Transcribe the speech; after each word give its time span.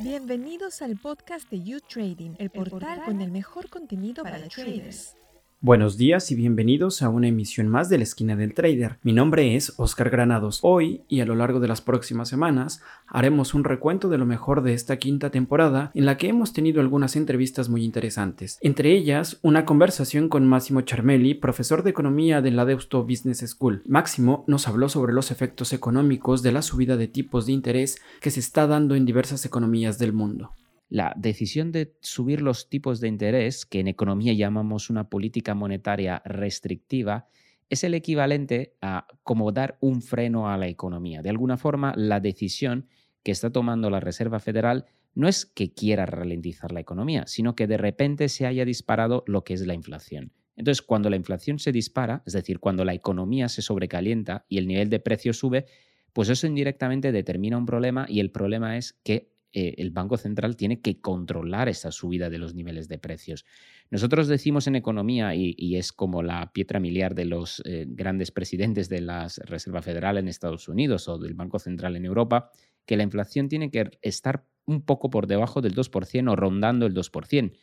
Bienvenidos 0.00 0.82
al 0.82 0.96
podcast 0.96 1.50
de 1.50 1.62
You 1.62 1.80
Trading, 1.80 2.34
el 2.38 2.50
portal 2.50 3.04
con 3.04 3.20
el 3.20 3.30
mejor 3.30 3.68
contenido 3.68 4.22
para 4.22 4.48
traders. 4.48 5.16
Buenos 5.62 5.96
días 5.96 6.30
y 6.30 6.34
bienvenidos 6.34 7.00
a 7.00 7.08
una 7.08 7.28
emisión 7.28 7.66
más 7.68 7.88
de 7.88 7.96
la 7.96 8.04
esquina 8.04 8.36
del 8.36 8.52
trader. 8.52 8.98
Mi 9.02 9.14
nombre 9.14 9.56
es 9.56 9.72
Oscar 9.78 10.10
Granados. 10.10 10.58
Hoy 10.60 11.00
y 11.08 11.20
a 11.20 11.24
lo 11.24 11.34
largo 11.34 11.60
de 11.60 11.66
las 11.66 11.80
próximas 11.80 12.28
semanas 12.28 12.82
haremos 13.06 13.54
un 13.54 13.64
recuento 13.64 14.10
de 14.10 14.18
lo 14.18 14.26
mejor 14.26 14.62
de 14.62 14.74
esta 14.74 14.98
quinta 14.98 15.30
temporada 15.30 15.92
en 15.94 16.04
la 16.04 16.18
que 16.18 16.28
hemos 16.28 16.52
tenido 16.52 16.82
algunas 16.82 17.16
entrevistas 17.16 17.70
muy 17.70 17.84
interesantes. 17.84 18.58
Entre 18.60 18.92
ellas, 18.92 19.38
una 19.40 19.64
conversación 19.64 20.28
con 20.28 20.46
Máximo 20.46 20.82
Charmelli, 20.82 21.32
profesor 21.32 21.82
de 21.82 21.90
economía 21.90 22.42
de 22.42 22.50
la 22.50 22.66
Deusto 22.66 23.02
Business 23.04 23.38
School. 23.38 23.82
Máximo 23.86 24.44
nos 24.46 24.68
habló 24.68 24.90
sobre 24.90 25.14
los 25.14 25.30
efectos 25.30 25.72
económicos 25.72 26.42
de 26.42 26.52
la 26.52 26.60
subida 26.60 26.98
de 26.98 27.08
tipos 27.08 27.46
de 27.46 27.52
interés 27.52 27.96
que 28.20 28.30
se 28.30 28.40
está 28.40 28.66
dando 28.66 28.94
en 28.94 29.06
diversas 29.06 29.46
economías 29.46 29.98
del 29.98 30.12
mundo. 30.12 30.52
La 30.88 31.14
decisión 31.16 31.72
de 31.72 31.96
subir 32.00 32.42
los 32.42 32.68
tipos 32.68 33.00
de 33.00 33.08
interés, 33.08 33.66
que 33.66 33.80
en 33.80 33.88
economía 33.88 34.32
llamamos 34.32 34.88
una 34.88 35.08
política 35.08 35.54
monetaria 35.54 36.22
restrictiva, 36.24 37.26
es 37.68 37.82
el 37.82 37.94
equivalente 37.94 38.76
a 38.80 39.06
como 39.24 39.50
dar 39.50 39.78
un 39.80 40.00
freno 40.00 40.48
a 40.48 40.56
la 40.56 40.68
economía. 40.68 41.22
De 41.22 41.30
alguna 41.30 41.56
forma, 41.56 41.92
la 41.96 42.20
decisión 42.20 42.86
que 43.24 43.32
está 43.32 43.50
tomando 43.50 43.90
la 43.90 43.98
Reserva 43.98 44.38
Federal 44.38 44.86
no 45.14 45.26
es 45.26 45.46
que 45.46 45.72
quiera 45.72 46.06
ralentizar 46.06 46.70
la 46.70 46.80
economía, 46.80 47.26
sino 47.26 47.56
que 47.56 47.66
de 47.66 47.78
repente 47.78 48.28
se 48.28 48.46
haya 48.46 48.64
disparado 48.64 49.24
lo 49.26 49.42
que 49.42 49.54
es 49.54 49.66
la 49.66 49.74
inflación. 49.74 50.32
Entonces, 50.54 50.82
cuando 50.82 51.10
la 51.10 51.16
inflación 51.16 51.58
se 51.58 51.72
dispara, 51.72 52.22
es 52.26 52.34
decir, 52.34 52.60
cuando 52.60 52.84
la 52.84 52.94
economía 52.94 53.48
se 53.48 53.62
sobrecalienta 53.62 54.46
y 54.48 54.58
el 54.58 54.68
nivel 54.68 54.88
de 54.88 55.00
precio 55.00 55.32
sube, 55.32 55.66
pues 56.12 56.28
eso 56.28 56.46
indirectamente 56.46 57.12
determina 57.12 57.58
un 57.58 57.66
problema 57.66 58.06
y 58.08 58.20
el 58.20 58.30
problema 58.30 58.76
es 58.78 58.94
que 59.02 59.35
eh, 59.58 59.74
el 59.78 59.90
Banco 59.90 60.18
Central 60.18 60.54
tiene 60.54 60.82
que 60.82 61.00
controlar 61.00 61.70
esa 61.70 61.90
subida 61.90 62.28
de 62.28 62.36
los 62.36 62.54
niveles 62.54 62.88
de 62.88 62.98
precios. 62.98 63.46
Nosotros 63.90 64.28
decimos 64.28 64.66
en 64.66 64.76
economía, 64.76 65.34
y, 65.34 65.76
es 65.76 65.94
como 65.94 66.22
la 66.22 66.52
piedra 66.52 66.78
miliar 66.78 67.14
de 67.14 67.24
los 67.24 67.62
eh, 67.64 67.86
grandes 67.88 68.32
presidentes 68.32 68.90
de 68.90 69.00
la 69.00 69.28
Reserva 69.46 69.80
Federal 69.80 70.18
en 70.18 70.28
Estados 70.28 70.68
Unidos 70.68 71.08
o 71.08 71.16
del 71.16 71.32
Banco 71.32 71.58
Central 71.58 71.96
en 71.96 72.04
Europa, 72.04 72.50
que 72.84 72.98
la 72.98 73.02
inflación 73.02 73.48
tiene 73.48 73.70
que 73.70 73.92
estar 74.02 74.44
un 74.66 74.82
poco 74.82 75.08
por 75.08 75.26
debajo 75.26 75.62
del 75.62 75.74
2% 75.74 76.30
o 76.30 76.36
rondando 76.36 76.84
el 76.84 76.92
2%. 76.92 77.56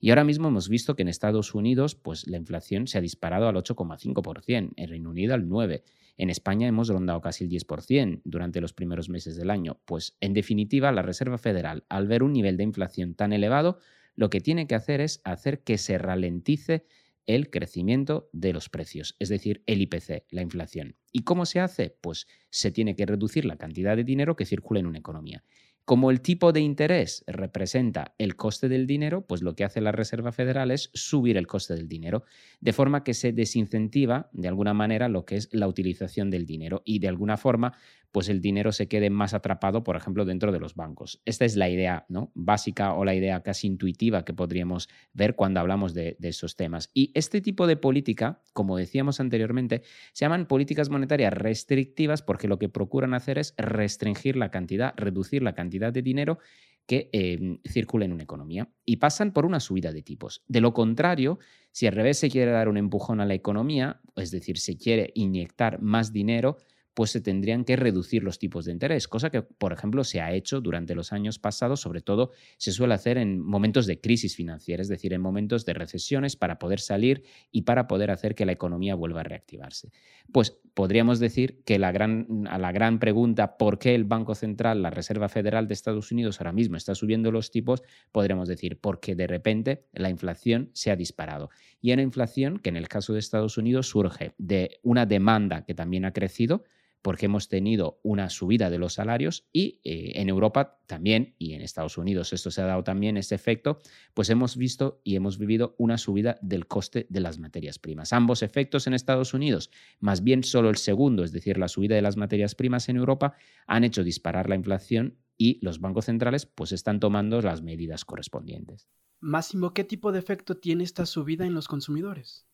Y 0.00 0.10
ahora 0.10 0.24
mismo 0.24 0.48
hemos 0.48 0.68
visto 0.68 0.96
que 0.96 1.02
en 1.02 1.08
Estados 1.08 1.54
Unidos 1.54 1.94
pues, 1.94 2.26
la 2.26 2.36
inflación 2.36 2.86
se 2.86 2.98
ha 2.98 3.00
disparado 3.00 3.48
al 3.48 3.56
8,5%, 3.56 4.72
en 4.76 4.88
Reino 4.88 5.08
Unido 5.08 5.32
al 5.32 5.48
9%. 5.48 5.82
En 6.18 6.30
España 6.30 6.66
hemos 6.66 6.88
rondado 6.88 7.20
casi 7.20 7.44
el 7.44 7.50
10% 7.50 8.20
durante 8.24 8.60
los 8.60 8.72
primeros 8.72 9.08
meses 9.08 9.36
del 9.36 9.50
año. 9.50 9.80
Pues 9.84 10.16
en 10.20 10.34
definitiva, 10.34 10.92
la 10.92 11.02
Reserva 11.02 11.38
Federal, 11.38 11.84
al 11.88 12.08
ver 12.08 12.24
un 12.24 12.32
nivel 12.32 12.56
de 12.56 12.64
inflación 12.64 13.14
tan 13.14 13.32
elevado, 13.32 13.78
lo 14.16 14.28
que 14.28 14.40
tiene 14.40 14.66
que 14.66 14.74
hacer 14.74 15.00
es 15.00 15.20
hacer 15.22 15.62
que 15.62 15.78
se 15.78 15.96
ralentice 15.96 16.84
el 17.26 17.50
crecimiento 17.50 18.30
de 18.32 18.52
los 18.52 18.68
precios, 18.68 19.14
es 19.18 19.28
decir, 19.28 19.62
el 19.66 19.82
IPC, 19.82 20.24
la 20.30 20.42
inflación. 20.42 20.96
¿Y 21.12 21.24
cómo 21.24 21.44
se 21.46 21.60
hace? 21.60 21.96
Pues 22.00 22.26
se 22.50 22.72
tiene 22.72 22.96
que 22.96 23.04
reducir 23.06 23.44
la 23.44 23.56
cantidad 23.56 23.96
de 23.96 24.02
dinero 24.02 24.34
que 24.34 24.46
circula 24.46 24.80
en 24.80 24.86
una 24.86 24.98
economía. 24.98 25.44
Como 25.88 26.10
el 26.10 26.20
tipo 26.20 26.52
de 26.52 26.60
interés 26.60 27.24
representa 27.26 28.14
el 28.18 28.36
coste 28.36 28.68
del 28.68 28.86
dinero, 28.86 29.22
pues 29.26 29.40
lo 29.40 29.56
que 29.56 29.64
hace 29.64 29.80
la 29.80 29.90
Reserva 29.90 30.32
Federal 30.32 30.70
es 30.70 30.90
subir 30.92 31.38
el 31.38 31.46
coste 31.46 31.72
del 31.72 31.88
dinero, 31.88 32.24
de 32.60 32.74
forma 32.74 33.04
que 33.04 33.14
se 33.14 33.32
desincentiva 33.32 34.28
de 34.34 34.48
alguna 34.48 34.74
manera 34.74 35.08
lo 35.08 35.24
que 35.24 35.36
es 35.36 35.48
la 35.50 35.66
utilización 35.66 36.28
del 36.28 36.44
dinero 36.44 36.82
y 36.84 36.98
de 36.98 37.08
alguna 37.08 37.38
forma 37.38 37.72
pues 38.12 38.28
el 38.28 38.40
dinero 38.40 38.72
se 38.72 38.88
quede 38.88 39.10
más 39.10 39.34
atrapado, 39.34 39.84
por 39.84 39.96
ejemplo, 39.96 40.24
dentro 40.24 40.50
de 40.50 40.58
los 40.58 40.74
bancos. 40.74 41.20
Esta 41.24 41.44
es 41.44 41.56
la 41.56 41.68
idea 41.68 42.06
¿no? 42.08 42.32
básica 42.34 42.94
o 42.94 43.04
la 43.04 43.14
idea 43.14 43.42
casi 43.42 43.66
intuitiva 43.66 44.24
que 44.24 44.32
podríamos 44.32 44.88
ver 45.12 45.36
cuando 45.36 45.60
hablamos 45.60 45.94
de, 45.94 46.16
de 46.18 46.28
esos 46.28 46.56
temas. 46.56 46.90
Y 46.94 47.12
este 47.14 47.40
tipo 47.40 47.66
de 47.66 47.76
política, 47.76 48.40
como 48.52 48.76
decíamos 48.76 49.20
anteriormente, 49.20 49.82
se 50.12 50.24
llaman 50.24 50.46
políticas 50.46 50.88
monetarias 50.88 51.32
restrictivas 51.32 52.22
porque 52.22 52.48
lo 52.48 52.58
que 52.58 52.68
procuran 52.68 53.14
hacer 53.14 53.38
es 53.38 53.54
restringir 53.58 54.36
la 54.36 54.50
cantidad, 54.50 54.94
reducir 54.96 55.42
la 55.42 55.54
cantidad 55.54 55.77
de 55.78 56.02
dinero 56.02 56.38
que 56.86 57.10
eh, 57.12 57.58
circula 57.64 58.06
en 58.06 58.12
una 58.12 58.22
economía 58.22 58.68
y 58.84 58.96
pasan 58.96 59.32
por 59.32 59.44
una 59.44 59.60
subida 59.60 59.92
de 59.92 60.02
tipos. 60.02 60.42
De 60.48 60.60
lo 60.60 60.72
contrario, 60.72 61.38
si 61.70 61.86
al 61.86 61.94
revés 61.94 62.18
se 62.18 62.30
quiere 62.30 62.50
dar 62.50 62.68
un 62.68 62.78
empujón 62.78 63.20
a 63.20 63.26
la 63.26 63.34
economía, 63.34 64.00
es 64.16 64.30
decir, 64.30 64.58
se 64.58 64.76
quiere 64.76 65.12
inyectar 65.14 65.82
más 65.82 66.12
dinero, 66.12 66.56
pues 66.98 67.12
se 67.12 67.20
tendrían 67.20 67.64
que 67.64 67.76
reducir 67.76 68.24
los 68.24 68.40
tipos 68.40 68.64
de 68.64 68.72
interés, 68.72 69.06
cosa 69.06 69.30
que, 69.30 69.42
por 69.42 69.72
ejemplo, 69.72 70.02
se 70.02 70.20
ha 70.20 70.32
hecho 70.32 70.60
durante 70.60 70.96
los 70.96 71.12
años 71.12 71.38
pasados, 71.38 71.80
sobre 71.80 72.00
todo 72.00 72.32
se 72.56 72.72
suele 72.72 72.92
hacer 72.92 73.18
en 73.18 73.38
momentos 73.38 73.86
de 73.86 74.00
crisis 74.00 74.34
financiera, 74.34 74.82
es 74.82 74.88
decir, 74.88 75.12
en 75.12 75.20
momentos 75.20 75.64
de 75.64 75.74
recesiones 75.74 76.34
para 76.34 76.58
poder 76.58 76.80
salir 76.80 77.22
y 77.52 77.62
para 77.62 77.86
poder 77.86 78.10
hacer 78.10 78.34
que 78.34 78.44
la 78.44 78.50
economía 78.50 78.96
vuelva 78.96 79.20
a 79.20 79.22
reactivarse. 79.22 79.92
Pues 80.32 80.58
podríamos 80.74 81.20
decir 81.20 81.62
que 81.64 81.78
la 81.78 81.92
gran, 81.92 82.48
a 82.50 82.58
la 82.58 82.72
gran 82.72 82.98
pregunta 82.98 83.58
por 83.58 83.78
qué 83.78 83.94
el 83.94 84.02
Banco 84.02 84.34
Central, 84.34 84.82
la 84.82 84.90
Reserva 84.90 85.28
Federal 85.28 85.68
de 85.68 85.74
Estados 85.74 86.10
Unidos 86.10 86.40
ahora 86.40 86.52
mismo 86.52 86.76
está 86.76 86.96
subiendo 86.96 87.30
los 87.30 87.52
tipos, 87.52 87.84
podríamos 88.10 88.48
decir 88.48 88.80
porque 88.80 89.14
de 89.14 89.28
repente 89.28 89.84
la 89.92 90.10
inflación 90.10 90.70
se 90.72 90.90
ha 90.90 90.96
disparado. 90.96 91.50
Y 91.80 91.92
una 91.92 92.02
inflación 92.02 92.58
que 92.58 92.70
en 92.70 92.76
el 92.76 92.88
caso 92.88 93.12
de 93.12 93.20
Estados 93.20 93.56
Unidos 93.56 93.86
surge 93.86 94.34
de 94.36 94.80
una 94.82 95.06
demanda 95.06 95.64
que 95.64 95.74
también 95.74 96.04
ha 96.04 96.12
crecido, 96.12 96.64
porque 97.02 97.26
hemos 97.26 97.48
tenido 97.48 98.00
una 98.02 98.30
subida 98.30 98.70
de 98.70 98.78
los 98.78 98.94
salarios 98.94 99.46
y 99.52 99.80
eh, 99.84 100.12
en 100.16 100.28
Europa 100.28 100.80
también, 100.86 101.34
y 101.38 101.54
en 101.54 101.62
Estados 101.62 101.98
Unidos 101.98 102.32
esto 102.32 102.50
se 102.50 102.62
ha 102.62 102.66
dado 102.66 102.84
también 102.84 103.16
ese 103.16 103.34
efecto, 103.34 103.78
pues 104.14 104.30
hemos 104.30 104.56
visto 104.56 105.00
y 105.04 105.16
hemos 105.16 105.38
vivido 105.38 105.74
una 105.78 105.98
subida 105.98 106.38
del 106.42 106.66
coste 106.66 107.06
de 107.08 107.20
las 107.20 107.38
materias 107.38 107.78
primas. 107.78 108.12
Ambos 108.12 108.42
efectos 108.42 108.86
en 108.86 108.94
Estados 108.94 109.34
Unidos, 109.34 109.70
más 110.00 110.22
bien 110.22 110.42
solo 110.44 110.70
el 110.70 110.76
segundo, 110.76 111.24
es 111.24 111.32
decir, 111.32 111.58
la 111.58 111.68
subida 111.68 111.94
de 111.94 112.02
las 112.02 112.16
materias 112.16 112.54
primas 112.54 112.88
en 112.88 112.96
Europa, 112.96 113.34
han 113.66 113.84
hecho 113.84 114.02
disparar 114.02 114.48
la 114.48 114.56
inflación 114.56 115.18
y 115.36 115.64
los 115.64 115.80
bancos 115.80 116.06
centrales 116.06 116.46
pues 116.46 116.72
están 116.72 116.98
tomando 116.98 117.40
las 117.40 117.62
medidas 117.62 118.04
correspondientes. 118.04 118.88
Máximo, 119.20 119.72
¿qué 119.72 119.84
tipo 119.84 120.12
de 120.12 120.18
efecto 120.18 120.56
tiene 120.56 120.84
esta 120.84 121.06
subida 121.06 121.46
en 121.46 121.54
los 121.54 121.68
consumidores? 121.68 122.47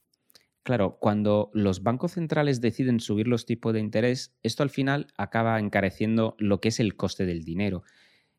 Claro, 0.65 0.97
cuando 0.99 1.51
los 1.53 1.83
bancos 1.83 2.13
centrales 2.13 2.63
deciden 2.63 2.99
subir 2.99 3.29
los 3.29 3.45
tipos 3.45 3.75
de 3.75 3.81
interés, 3.81 4.35
esto 4.43 4.63
al 4.63 4.71
final 4.71 5.09
acaba 5.19 5.59
encareciendo 5.59 6.37
lo 6.39 6.59
que 6.61 6.69
es 6.69 6.81
el 6.81 6.97
coste 6.97 7.27
del 7.27 7.45
dinero. 7.45 7.83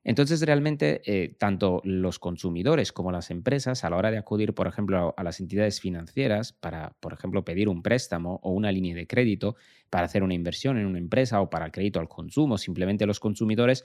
Entonces, 0.03 0.41
realmente, 0.41 1.01
eh, 1.05 1.35
tanto 1.37 1.81
los 1.83 2.19
consumidores 2.19 2.93
como 2.93 3.11
las 3.11 3.31
empresas, 3.31 3.83
a 3.83 3.91
la 3.91 3.97
hora 3.97 4.11
de 4.11 4.17
acudir, 4.19 4.55
por 4.55 4.67
ejemplo, 4.67 5.13
a 5.17 5.23
las 5.23 5.39
entidades 5.41 5.81
financieras 5.81 6.53
para, 6.53 6.95
por 7.01 7.13
ejemplo, 7.13 7.45
pedir 7.45 7.69
un 7.69 7.83
préstamo 7.83 8.39
o 8.43 8.51
una 8.53 8.71
línea 8.71 8.95
de 8.95 9.07
crédito 9.07 9.55
para 9.91 10.05
hacer 10.05 10.23
una 10.23 10.35
inversión 10.35 10.77
en 10.79 10.87
una 10.87 10.99
empresa 10.99 11.41
o 11.41 11.49
para 11.51 11.65
el 11.67 11.73
crédito 11.73 11.99
al 11.99 12.09
consumo, 12.09 12.57
simplemente 12.57 13.05
los 13.07 13.19
consumidores, 13.19 13.83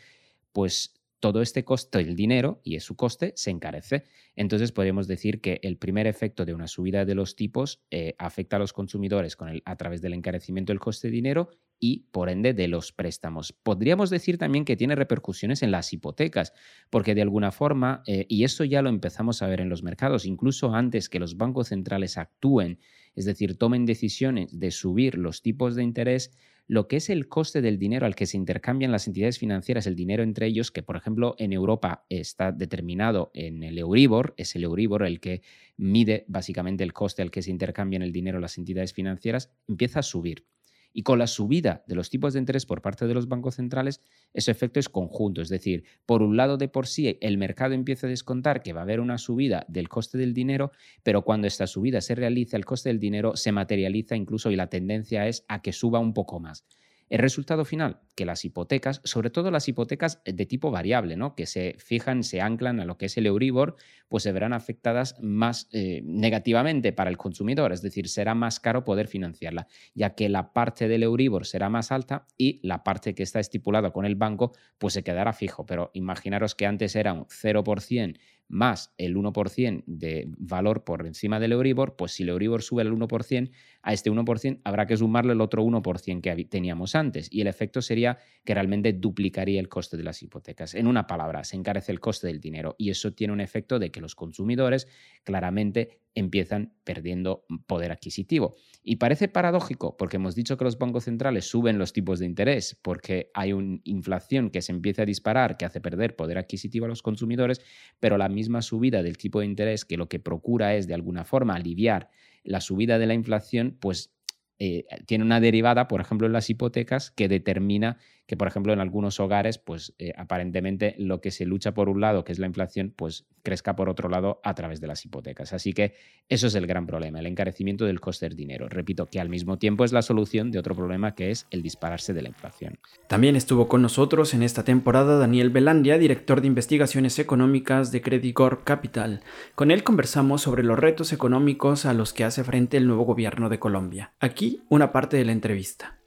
pues 0.52 0.94
todo 1.20 1.42
este 1.42 1.64
coste 1.64 1.98
del 1.98 2.16
dinero 2.16 2.60
y 2.64 2.80
su 2.80 2.96
coste 2.96 3.32
se 3.36 3.50
encarece. 3.50 4.04
Entonces 4.34 4.72
podemos 4.72 5.06
decir 5.06 5.40
que 5.40 5.60
el 5.62 5.76
primer 5.76 6.06
efecto 6.06 6.44
de 6.44 6.54
una 6.54 6.66
subida 6.66 7.04
de 7.04 7.14
los 7.14 7.36
tipos 7.36 7.82
eh, 7.90 8.14
afecta 8.18 8.56
a 8.56 8.58
los 8.58 8.72
consumidores 8.72 9.36
con 9.36 9.48
el, 9.50 9.62
a 9.66 9.76
través 9.76 10.00
del 10.00 10.14
encarecimiento 10.14 10.72
del 10.72 10.80
coste 10.80 11.08
de 11.08 11.12
dinero 11.12 11.50
y 11.78 12.06
por 12.10 12.28
ende 12.28 12.52
de 12.52 12.68
los 12.68 12.92
préstamos. 12.92 13.52
Podríamos 13.52 14.10
decir 14.10 14.38
también 14.38 14.64
que 14.64 14.76
tiene 14.76 14.94
repercusiones 14.94 15.62
en 15.62 15.70
las 15.70 15.92
hipotecas, 15.92 16.52
porque 16.90 17.14
de 17.14 17.22
alguna 17.22 17.52
forma, 17.52 18.02
eh, 18.06 18.26
y 18.28 18.44
eso 18.44 18.64
ya 18.64 18.82
lo 18.82 18.90
empezamos 18.90 19.42
a 19.42 19.46
ver 19.46 19.60
en 19.60 19.70
los 19.70 19.82
mercados, 19.82 20.26
incluso 20.26 20.74
antes 20.74 21.08
que 21.08 21.18
los 21.18 21.36
bancos 21.36 21.68
centrales 21.68 22.18
actúen, 22.18 22.78
es 23.14 23.24
decir, 23.24 23.56
tomen 23.56 23.86
decisiones 23.86 24.58
de 24.58 24.70
subir 24.70 25.16
los 25.16 25.42
tipos 25.42 25.74
de 25.74 25.82
interés, 25.82 26.32
lo 26.70 26.86
que 26.86 26.98
es 26.98 27.10
el 27.10 27.26
coste 27.26 27.62
del 27.62 27.80
dinero 27.80 28.06
al 28.06 28.14
que 28.14 28.26
se 28.26 28.36
intercambian 28.36 28.92
las 28.92 29.08
entidades 29.08 29.40
financieras, 29.40 29.88
el 29.88 29.96
dinero 29.96 30.22
entre 30.22 30.46
ellos, 30.46 30.70
que 30.70 30.84
por 30.84 30.96
ejemplo 30.96 31.34
en 31.36 31.52
Europa 31.52 32.06
está 32.08 32.52
determinado 32.52 33.32
en 33.34 33.64
el 33.64 33.76
Euribor, 33.76 34.34
es 34.36 34.54
el 34.54 34.62
Euribor 34.62 35.04
el 35.04 35.18
que 35.18 35.42
mide 35.76 36.24
básicamente 36.28 36.84
el 36.84 36.92
coste 36.92 37.22
al 37.22 37.32
que 37.32 37.42
se 37.42 37.50
intercambian 37.50 38.02
el 38.02 38.12
dinero 38.12 38.38
las 38.38 38.56
entidades 38.56 38.92
financieras, 38.92 39.50
empieza 39.66 39.98
a 39.98 40.04
subir. 40.04 40.46
Y 40.92 41.02
con 41.02 41.18
la 41.18 41.26
subida 41.26 41.84
de 41.86 41.94
los 41.94 42.10
tipos 42.10 42.32
de 42.32 42.40
interés 42.40 42.66
por 42.66 42.82
parte 42.82 43.06
de 43.06 43.14
los 43.14 43.28
bancos 43.28 43.56
centrales, 43.56 44.00
ese 44.34 44.50
efecto 44.50 44.80
es 44.80 44.88
conjunto. 44.88 45.40
Es 45.40 45.48
decir, 45.48 45.84
por 46.06 46.22
un 46.22 46.36
lado 46.36 46.56
de 46.56 46.68
por 46.68 46.86
sí 46.86 47.18
el 47.20 47.38
mercado 47.38 47.74
empieza 47.74 48.06
a 48.06 48.10
descontar 48.10 48.62
que 48.62 48.72
va 48.72 48.80
a 48.80 48.84
haber 48.84 49.00
una 49.00 49.18
subida 49.18 49.64
del 49.68 49.88
coste 49.88 50.18
del 50.18 50.34
dinero, 50.34 50.72
pero 51.02 51.22
cuando 51.22 51.46
esta 51.46 51.66
subida 51.66 52.00
se 52.00 52.14
realiza, 52.14 52.56
el 52.56 52.64
coste 52.64 52.88
del 52.88 52.98
dinero 52.98 53.36
se 53.36 53.52
materializa 53.52 54.16
incluso 54.16 54.50
y 54.50 54.56
la 54.56 54.68
tendencia 54.68 55.28
es 55.28 55.44
a 55.48 55.62
que 55.62 55.72
suba 55.72 55.98
un 55.98 56.14
poco 56.14 56.40
más. 56.40 56.64
El 57.10 57.18
resultado 57.18 57.64
final, 57.64 57.98
que 58.14 58.24
las 58.24 58.44
hipotecas, 58.44 59.00
sobre 59.02 59.30
todo 59.30 59.50
las 59.50 59.66
hipotecas 59.66 60.22
de 60.24 60.46
tipo 60.46 60.70
variable, 60.70 61.16
¿no? 61.16 61.34
que 61.34 61.46
se 61.46 61.74
fijan, 61.76 62.22
se 62.22 62.40
anclan 62.40 62.78
a 62.78 62.84
lo 62.84 62.98
que 62.98 63.06
es 63.06 63.16
el 63.16 63.26
Euribor, 63.26 63.74
pues 64.08 64.22
se 64.22 64.30
verán 64.30 64.52
afectadas 64.52 65.16
más 65.20 65.68
eh, 65.72 66.02
negativamente 66.04 66.92
para 66.92 67.10
el 67.10 67.16
consumidor, 67.16 67.72
es 67.72 67.82
decir, 67.82 68.08
será 68.08 68.36
más 68.36 68.60
caro 68.60 68.84
poder 68.84 69.08
financiarla, 69.08 69.66
ya 69.92 70.14
que 70.14 70.28
la 70.28 70.52
parte 70.52 70.86
del 70.86 71.02
Euribor 71.02 71.46
será 71.46 71.68
más 71.68 71.90
alta 71.90 72.28
y 72.38 72.60
la 72.62 72.84
parte 72.84 73.16
que 73.16 73.24
está 73.24 73.40
estipulada 73.40 73.90
con 73.90 74.06
el 74.06 74.14
banco, 74.14 74.52
pues 74.78 74.94
se 74.94 75.02
quedará 75.02 75.32
fijo. 75.32 75.66
Pero 75.66 75.90
imaginaros 75.94 76.54
que 76.54 76.66
antes 76.66 76.94
era 76.94 77.12
un 77.12 77.26
0% 77.26 78.20
más 78.50 78.92
el 78.98 79.16
1% 79.16 79.84
de 79.86 80.28
valor 80.36 80.84
por 80.84 81.06
encima 81.06 81.38
del 81.38 81.52
Euribor, 81.52 81.96
pues 81.96 82.12
si 82.12 82.24
el 82.24 82.30
Euribor 82.30 82.62
sube 82.62 82.82
el 82.82 82.92
1%, 82.92 83.50
a 83.82 83.92
este 83.92 84.10
1% 84.10 84.60
habrá 84.64 84.86
que 84.86 84.96
sumarle 84.96 85.32
el 85.32 85.40
otro 85.40 85.62
1% 85.64 86.20
que 86.20 86.44
teníamos 86.44 86.94
antes 86.94 87.28
y 87.30 87.40
el 87.40 87.46
efecto 87.46 87.80
sería 87.80 88.18
que 88.44 88.52
realmente 88.52 88.92
duplicaría 88.92 89.60
el 89.60 89.68
coste 89.68 89.96
de 89.96 90.02
las 90.02 90.22
hipotecas. 90.22 90.74
En 90.74 90.88
una 90.88 91.06
palabra, 91.06 91.44
se 91.44 91.56
encarece 91.56 91.92
el 91.92 92.00
coste 92.00 92.26
del 92.26 92.40
dinero 92.40 92.74
y 92.76 92.90
eso 92.90 93.12
tiene 93.12 93.32
un 93.32 93.40
efecto 93.40 93.78
de 93.78 93.90
que 93.90 94.00
los 94.00 94.14
consumidores 94.16 94.88
claramente 95.22 95.99
empiezan 96.14 96.74
perdiendo 96.84 97.44
poder 97.66 97.92
adquisitivo. 97.92 98.56
Y 98.82 98.96
parece 98.96 99.28
paradójico 99.28 99.96
porque 99.96 100.16
hemos 100.16 100.34
dicho 100.34 100.56
que 100.56 100.64
los 100.64 100.78
bancos 100.78 101.04
centrales 101.04 101.44
suben 101.44 101.78
los 101.78 101.92
tipos 101.92 102.18
de 102.18 102.26
interés 102.26 102.78
porque 102.82 103.30
hay 103.34 103.52
una 103.52 103.78
inflación 103.84 104.50
que 104.50 104.62
se 104.62 104.72
empieza 104.72 105.02
a 105.02 105.06
disparar, 105.06 105.56
que 105.56 105.64
hace 105.64 105.80
perder 105.80 106.16
poder 106.16 106.38
adquisitivo 106.38 106.86
a 106.86 106.88
los 106.88 107.02
consumidores, 107.02 107.60
pero 108.00 108.18
la 108.18 108.28
misma 108.28 108.62
subida 108.62 109.02
del 109.02 109.18
tipo 109.18 109.40
de 109.40 109.46
interés 109.46 109.84
que 109.84 109.96
lo 109.96 110.08
que 110.08 110.18
procura 110.18 110.74
es 110.74 110.86
de 110.86 110.94
alguna 110.94 111.24
forma 111.24 111.54
aliviar 111.54 112.10
la 112.42 112.60
subida 112.60 112.98
de 112.98 113.06
la 113.06 113.14
inflación, 113.14 113.76
pues 113.80 114.14
eh, 114.58 114.84
tiene 115.06 115.24
una 115.24 115.40
derivada, 115.40 115.88
por 115.88 116.00
ejemplo, 116.00 116.26
en 116.26 116.34
las 116.34 116.50
hipotecas, 116.50 117.10
que 117.10 117.28
determina 117.28 117.98
que, 118.30 118.36
por 118.36 118.46
ejemplo, 118.46 118.72
en 118.72 118.78
algunos 118.78 119.18
hogares, 119.18 119.58
pues 119.58 119.92
eh, 119.98 120.12
aparentemente 120.16 120.94
lo 120.98 121.20
que 121.20 121.32
se 121.32 121.44
lucha 121.44 121.74
por 121.74 121.88
un 121.88 122.00
lado, 122.00 122.22
que 122.22 122.30
es 122.30 122.38
la 122.38 122.46
inflación, 122.46 122.94
pues 122.94 123.26
crezca 123.42 123.74
por 123.74 123.88
otro 123.88 124.08
lado 124.08 124.40
a 124.44 124.54
través 124.54 124.80
de 124.80 124.86
las 124.86 125.04
hipotecas. 125.04 125.52
Así 125.52 125.72
que 125.72 125.94
eso 126.28 126.46
es 126.46 126.54
el 126.54 126.68
gran 126.68 126.86
problema, 126.86 127.18
el 127.18 127.26
encarecimiento 127.26 127.86
del 127.86 127.98
coste 127.98 128.28
del 128.28 128.36
dinero. 128.36 128.68
Repito, 128.68 129.06
que 129.06 129.18
al 129.18 129.30
mismo 129.30 129.58
tiempo 129.58 129.84
es 129.84 129.92
la 129.92 130.02
solución 130.02 130.52
de 130.52 130.60
otro 130.60 130.76
problema 130.76 131.16
que 131.16 131.32
es 131.32 131.48
el 131.50 131.60
dispararse 131.60 132.14
de 132.14 132.22
la 132.22 132.28
inflación. 132.28 132.78
También 133.08 133.34
estuvo 133.34 133.66
con 133.66 133.82
nosotros 133.82 134.32
en 134.32 134.44
esta 134.44 134.62
temporada 134.62 135.18
Daniel 135.18 135.50
Belandia, 135.50 135.98
director 135.98 136.40
de 136.40 136.46
investigaciones 136.46 137.18
económicas 137.18 137.90
de 137.90 138.00
Credit 138.00 138.32
Corp 138.32 138.62
Capital. 138.62 139.24
Con 139.56 139.72
él 139.72 139.82
conversamos 139.82 140.42
sobre 140.42 140.62
los 140.62 140.78
retos 140.78 141.12
económicos 141.12 141.84
a 141.84 141.94
los 141.94 142.12
que 142.12 142.22
hace 142.22 142.44
frente 142.44 142.76
el 142.76 142.86
nuevo 142.86 143.02
gobierno 143.02 143.48
de 143.48 143.58
Colombia. 143.58 144.12
Aquí 144.20 144.62
una 144.68 144.92
parte 144.92 145.16
de 145.16 145.24
la 145.24 145.32
entrevista. 145.32 145.99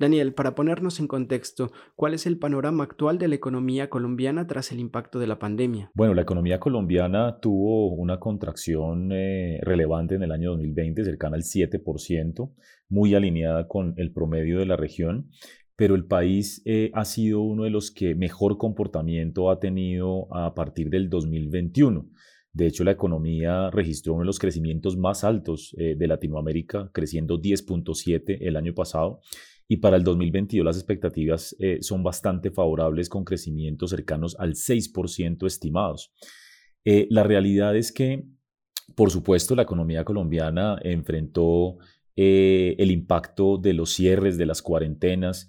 Daniel, 0.00 0.32
para 0.32 0.54
ponernos 0.54 0.98
en 0.98 1.06
contexto, 1.06 1.72
¿cuál 1.94 2.14
es 2.14 2.24
el 2.24 2.38
panorama 2.38 2.84
actual 2.84 3.18
de 3.18 3.28
la 3.28 3.34
economía 3.34 3.90
colombiana 3.90 4.46
tras 4.46 4.72
el 4.72 4.80
impacto 4.80 5.18
de 5.18 5.26
la 5.26 5.38
pandemia? 5.38 5.90
Bueno, 5.94 6.14
la 6.14 6.22
economía 6.22 6.58
colombiana 6.58 7.38
tuvo 7.38 7.92
una 7.92 8.18
contracción 8.18 9.12
eh, 9.12 9.60
relevante 9.60 10.14
en 10.14 10.22
el 10.22 10.32
año 10.32 10.52
2020, 10.52 11.04
cercana 11.04 11.36
al 11.36 11.42
7%, 11.42 12.50
muy 12.88 13.14
alineada 13.14 13.68
con 13.68 13.92
el 13.98 14.10
promedio 14.10 14.58
de 14.58 14.64
la 14.64 14.78
región, 14.78 15.28
pero 15.76 15.94
el 15.94 16.06
país 16.06 16.62
eh, 16.64 16.90
ha 16.94 17.04
sido 17.04 17.42
uno 17.42 17.64
de 17.64 17.70
los 17.70 17.90
que 17.90 18.14
mejor 18.14 18.56
comportamiento 18.56 19.50
ha 19.50 19.60
tenido 19.60 20.34
a 20.34 20.54
partir 20.54 20.88
del 20.88 21.10
2021. 21.10 22.08
De 22.54 22.66
hecho, 22.66 22.84
la 22.84 22.92
economía 22.92 23.68
registró 23.70 24.14
uno 24.14 24.22
de 24.22 24.28
los 24.28 24.38
crecimientos 24.38 24.96
más 24.96 25.24
altos 25.24 25.74
eh, 25.76 25.94
de 25.94 26.06
Latinoamérica, 26.06 26.90
creciendo 26.94 27.38
10.7 27.38 28.38
el 28.40 28.56
año 28.56 28.72
pasado 28.72 29.20
y 29.70 29.76
para 29.76 29.96
el 29.96 30.02
2022 30.02 30.64
las 30.64 30.76
expectativas 30.76 31.54
eh, 31.60 31.78
son 31.80 32.02
bastante 32.02 32.50
favorables 32.50 33.08
con 33.08 33.24
crecimientos 33.24 33.90
cercanos 33.90 34.34
al 34.40 34.54
6% 34.54 35.46
estimados. 35.46 36.12
Eh, 36.84 37.06
la 37.08 37.22
realidad 37.22 37.76
es 37.76 37.92
que, 37.92 38.24
por 38.96 39.12
supuesto, 39.12 39.54
la 39.54 39.62
economía 39.62 40.04
colombiana 40.04 40.76
enfrentó 40.82 41.78
eh, 42.16 42.74
el 42.80 42.90
impacto 42.90 43.58
de 43.58 43.74
los 43.74 43.90
cierres, 43.90 44.36
de 44.36 44.46
las 44.46 44.60
cuarentenas 44.60 45.48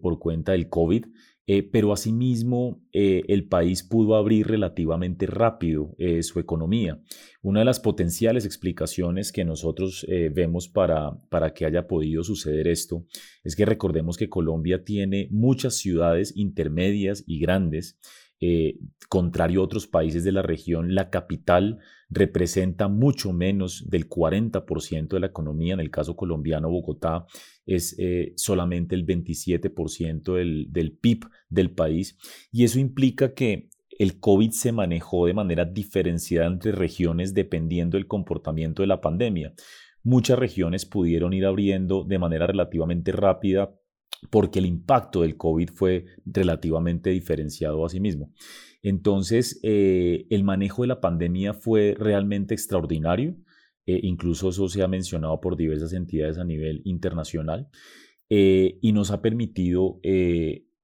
por 0.00 0.18
cuenta 0.18 0.52
del 0.52 0.68
COVID, 0.68 1.04
eh, 1.50 1.62
pero 1.62 1.94
asimismo 1.94 2.84
eh, 2.92 3.22
el 3.28 3.48
país 3.48 3.82
pudo 3.82 4.16
abrir 4.16 4.48
relativamente 4.48 5.24
rápido 5.24 5.94
eh, 5.96 6.22
su 6.22 6.38
economía. 6.40 7.00
Una 7.40 7.60
de 7.60 7.64
las 7.64 7.80
potenciales 7.80 8.44
explicaciones 8.44 9.32
que 9.32 9.46
nosotros 9.46 10.04
vemos 10.34 10.68
para, 10.68 11.12
para 11.30 11.54
que 11.54 11.64
haya 11.64 11.86
podido 11.86 12.22
suceder 12.22 12.68
esto 12.68 13.06
es 13.44 13.56
que 13.56 13.64
recordemos 13.64 14.18
que 14.18 14.28
Colombia 14.28 14.84
tiene 14.84 15.28
muchas 15.30 15.76
ciudades 15.76 16.36
intermedias 16.36 17.24
y 17.26 17.38
grandes 17.38 17.98
eh, 18.40 18.78
contrario 19.08 19.60
a 19.60 19.64
otros 19.64 19.86
países 19.86 20.24
de 20.24 20.32
la 20.32 20.42
región, 20.42 20.94
la 20.94 21.10
capital 21.10 21.78
representa 22.10 22.88
mucho 22.88 23.32
menos 23.32 23.88
del 23.88 24.08
40% 24.08 25.08
de 25.08 25.20
la 25.20 25.26
economía. 25.26 25.74
En 25.74 25.80
el 25.80 25.90
caso 25.90 26.16
colombiano, 26.16 26.70
Bogotá 26.70 27.26
es 27.66 27.96
eh, 27.98 28.32
solamente 28.36 28.94
el 28.94 29.06
27% 29.06 30.34
del, 30.34 30.66
del 30.70 30.92
PIB 30.92 31.26
del 31.48 31.70
país. 31.72 32.16
Y 32.52 32.64
eso 32.64 32.78
implica 32.78 33.34
que 33.34 33.68
el 33.98 34.20
COVID 34.20 34.50
se 34.52 34.72
manejó 34.72 35.26
de 35.26 35.34
manera 35.34 35.64
diferenciada 35.64 36.46
entre 36.46 36.72
regiones 36.72 37.34
dependiendo 37.34 37.96
del 37.96 38.06
comportamiento 38.06 38.82
de 38.82 38.86
la 38.86 39.00
pandemia. 39.00 39.52
Muchas 40.04 40.38
regiones 40.38 40.86
pudieron 40.86 41.32
ir 41.32 41.44
abriendo 41.44 42.04
de 42.04 42.18
manera 42.18 42.46
relativamente 42.46 43.10
rápida 43.10 43.74
porque 44.30 44.58
el 44.58 44.66
impacto 44.66 45.22
del 45.22 45.36
COVID 45.36 45.70
fue 45.74 46.06
relativamente 46.24 47.10
diferenciado 47.10 47.84
a 47.84 47.88
sí 47.88 48.00
mismo. 48.00 48.32
Entonces, 48.82 49.58
eh, 49.62 50.26
el 50.30 50.44
manejo 50.44 50.82
de 50.82 50.88
la 50.88 51.00
pandemia 51.00 51.54
fue 51.54 51.96
realmente 51.98 52.54
extraordinario, 52.54 53.36
eh, 53.86 54.00
incluso 54.02 54.50
eso 54.50 54.68
se 54.68 54.82
ha 54.82 54.88
mencionado 54.88 55.40
por 55.40 55.56
diversas 55.56 55.92
entidades 55.92 56.38
a 56.38 56.44
nivel 56.44 56.82
internacional, 56.84 57.68
eh, 58.28 58.78
y 58.80 58.92
nos 58.92 59.10
ha 59.10 59.22
permitido 59.22 60.00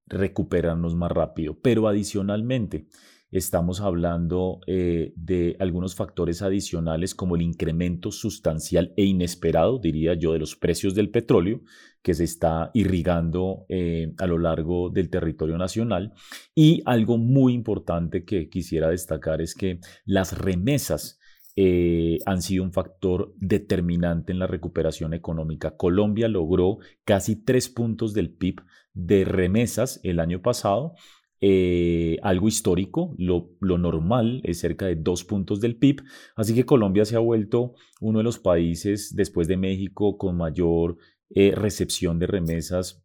recuperarnos 0.06 0.94
más 0.96 1.12
rápido. 1.12 1.58
Pero 1.60 1.88
adicionalmente, 1.88 2.86
estamos 3.34 3.80
hablando 3.80 4.60
de 4.66 5.56
algunos 5.58 5.94
factores 5.94 6.40
adicionales 6.40 7.14
como 7.14 7.36
el 7.36 7.42
incremento 7.42 8.10
sustancial 8.10 8.92
e 8.96 9.04
inesperado, 9.04 9.78
diría 9.78 10.14
yo, 10.14 10.32
de 10.32 10.38
los 10.38 10.56
precios 10.56 10.94
del 10.94 11.10
petróleo, 11.10 11.60
que 12.04 12.12
se 12.12 12.24
está 12.24 12.70
irrigando 12.74 13.64
eh, 13.70 14.12
a 14.18 14.26
lo 14.26 14.38
largo 14.38 14.90
del 14.90 15.08
territorio 15.08 15.56
nacional. 15.56 16.12
Y 16.54 16.82
algo 16.84 17.16
muy 17.16 17.54
importante 17.54 18.24
que 18.26 18.50
quisiera 18.50 18.90
destacar 18.90 19.40
es 19.40 19.54
que 19.54 19.80
las 20.04 20.36
remesas 20.36 21.18
eh, 21.56 22.18
han 22.26 22.42
sido 22.42 22.62
un 22.62 22.72
factor 22.74 23.32
determinante 23.38 24.32
en 24.32 24.38
la 24.38 24.46
recuperación 24.46 25.14
económica. 25.14 25.78
Colombia 25.78 26.28
logró 26.28 26.76
casi 27.06 27.36
tres 27.36 27.70
puntos 27.70 28.12
del 28.12 28.30
PIB 28.30 28.60
de 28.92 29.24
remesas 29.24 29.98
el 30.02 30.20
año 30.20 30.42
pasado, 30.42 30.92
eh, 31.40 32.16
algo 32.22 32.48
histórico, 32.48 33.14
lo, 33.18 33.50
normal 33.60 34.40
es 34.44 34.60
cerca 34.60 34.86
de 34.86 34.96
dos 34.96 35.24
puntos 35.24 35.60
del 35.60 35.76
PIB, 35.76 36.02
así 36.36 36.54
que 36.54 36.64
Colombia 36.64 37.04
se 37.04 37.16
ha 37.16 37.20
vuelto 37.20 37.74
uno 38.00 38.18
de 38.18 38.24
los 38.24 38.38
países 38.38 39.14
después 39.14 39.48
de 39.48 39.56
México 39.56 40.16
con 40.16 40.36
mayor 40.36 40.96
eh, 41.30 41.52
recepción 41.54 42.18
de 42.18 42.26
remesas 42.26 43.02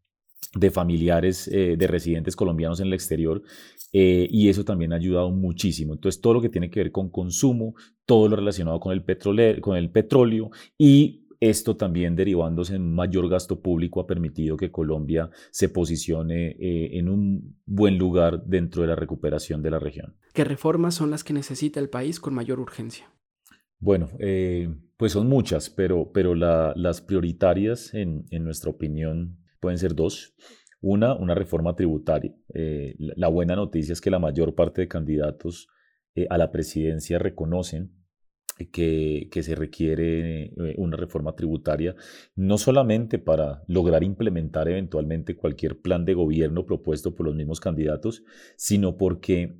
de 0.54 0.72
familiares 0.72 1.48
eh, 1.50 1.76
de 1.78 1.88
residentes 1.88 2.36
colombianos 2.36 2.80
en 2.80 2.88
el 2.88 2.94
exterior 2.94 3.44
y 3.92 4.50
eso 4.50 4.64
también 4.64 4.94
ha 4.94 4.98
ayudado 4.98 5.32
muchísimo. 5.32 5.94
Entonces, 5.94 6.22
todo 6.22 6.36
lo 6.36 6.42
que 6.42 6.50
tiene 6.50 6.70
que 6.70 6.80
ver 6.80 6.92
con 6.92 7.10
consumo, 7.10 7.74
todo 8.06 8.30
lo 8.30 8.36
relacionado 8.36 8.80
con 8.80 8.94
el, 8.94 9.04
con 9.62 9.78
el 9.78 9.90
petróleo 9.90 10.52
y 10.78 11.26
esto 11.40 11.78
también 11.78 12.16
derivándose 12.16 12.76
en 12.76 12.82
un 12.82 12.94
mayor 12.94 13.30
gasto 13.30 13.62
público 13.62 14.02
ha 14.02 14.08
permitido 14.08 14.58
que 14.58 14.72
Colombia 14.72 15.30
se 15.52 15.70
posicione 15.70 16.56
en 16.60 17.08
un 17.08 17.58
buen 17.66 17.98
lugar 17.98 18.44
dentro 18.46 18.82
de 18.82 18.90
la 18.90 18.96
recuperación 18.96 19.62
de 19.62 19.72
la 19.72 19.80
región. 19.80 20.18
¿Qué 20.34 20.44
reformas 20.44 20.96
son 20.96 21.12
las 21.12 21.24
que 21.24 21.34
necesita 21.34 21.80
el 21.80 21.90
país 21.90 22.20
con 22.20 22.34
mayor 22.34 22.60
urgencia? 22.60 23.10
Bueno, 23.80 24.10
eh, 24.20 24.70
pues 24.98 25.14
son 25.14 25.28
muchas, 25.28 25.70
pero, 25.70 26.12
pero 26.12 26.36
las 26.36 27.02
prioritarias, 27.02 27.94
en, 27.94 28.26
nuestra 28.44 28.70
opinión, 28.70 29.38
pueden 29.62 29.78
ser 29.78 29.96
dos. 29.96 30.36
Una, 30.82 31.14
una 31.16 31.36
reforma 31.36 31.76
tributaria. 31.76 32.34
Eh, 32.54 32.96
la, 32.98 33.28
buena 33.28 33.56
noticia 33.56 33.94
es 33.94 34.02
que 34.02 34.10
la 34.10 34.20
mayor 34.20 34.56
parte 34.56 34.82
de 34.82 34.88
candidatos 34.88 35.68
eh, 36.16 36.28
a 36.30 36.38
la 36.38 36.52
presidencia 36.52 37.20
reconocen 37.20 37.99
que, 38.68 39.30
se 39.42 39.56
requiere 39.56 40.52
una 40.78 40.98
reforma 40.98 41.36
tributaria, 41.36 41.96
no 42.36 42.58
solamente 42.58 43.20
para 43.20 43.64
lograr 43.68 44.04
implementar 44.04 44.68
eventualmente 44.68 45.36
cualquier 45.36 45.80
plan 45.82 46.06
de 46.06 46.14
gobierno 46.14 46.66
propuesto 46.66 47.16
por 47.16 47.26
los 47.26 47.36
mismos 47.36 47.60
candidatos, 47.60 48.24
sino 48.58 48.98
porque 48.98 49.56